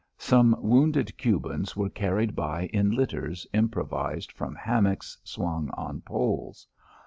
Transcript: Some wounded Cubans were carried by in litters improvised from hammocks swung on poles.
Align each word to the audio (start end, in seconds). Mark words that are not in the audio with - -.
Some 0.17 0.55
wounded 0.57 1.15
Cubans 1.15 1.75
were 1.77 1.91
carried 1.91 2.35
by 2.35 2.71
in 2.73 2.89
litters 2.89 3.45
improvised 3.53 4.31
from 4.31 4.55
hammocks 4.55 5.15
swung 5.23 5.69
on 5.77 6.01
poles. 6.01 6.65